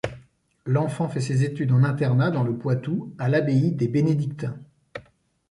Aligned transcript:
L'enfant 0.65 1.09
fait 1.09 1.21
ses 1.21 1.43
études 1.43 1.71
en 1.73 1.83
internat 1.83 2.31
dans 2.31 2.41
le 2.43 2.57
Poitou 2.57 3.13
à 3.19 3.29
l'abbaye 3.29 3.71
des 3.71 3.87
Bénédictins. 3.87 4.59